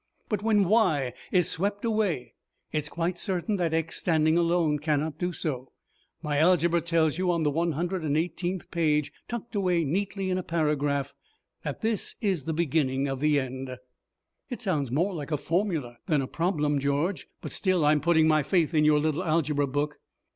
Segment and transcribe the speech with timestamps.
[0.29, 2.33] But when y is swept away
[2.71, 5.73] it's quite certain that x standing alone cannot do so.
[6.23, 11.13] My algebra tells you on the 118th page, tucked away neatly in a paragraph,
[11.61, 13.77] that this is the beginning of the end."
[14.49, 18.41] "It sounds more like a formula than a problem, George, but still I'm putting my
[18.41, 19.99] faith in your little algebra book."